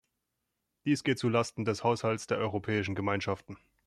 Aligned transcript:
Dies 0.83 1.03
geht 1.03 1.19
zu 1.19 1.29
Lasten 1.29 1.63
des 1.63 1.83
Haushalts 1.83 2.25
der 2.25 2.39
Europäischen 2.39 2.95
Gemeinschaften. 2.95 3.59